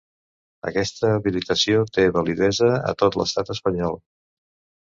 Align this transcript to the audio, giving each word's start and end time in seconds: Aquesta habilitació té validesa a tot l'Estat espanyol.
Aquesta 0.69 1.11
habilitació 1.17 1.83
té 1.99 2.07
validesa 2.17 2.71
a 2.93 2.97
tot 3.03 3.19
l'Estat 3.21 3.53
espanyol. 3.57 4.03